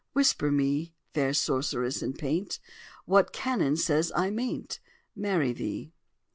[0.13, 2.59] Whisper me, Fair Sorceress in paint,
[3.05, 4.79] What canon says I mayn't
[5.15, 5.93] Marry thee?"